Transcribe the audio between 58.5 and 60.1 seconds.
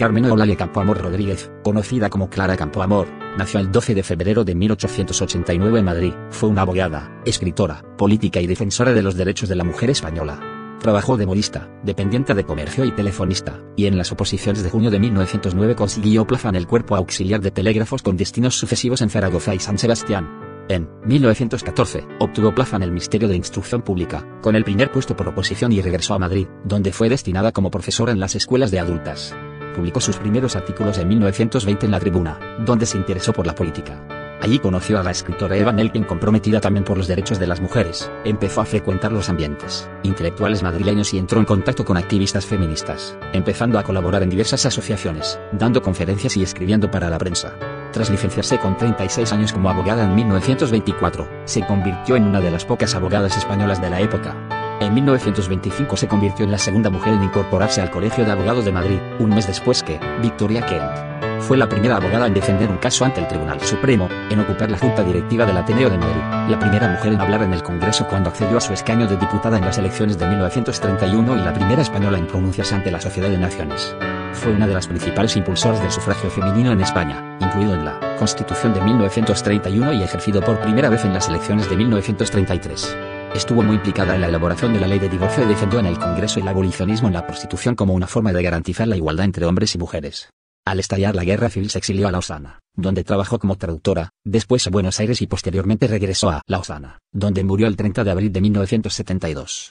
de Madrid, un mes después que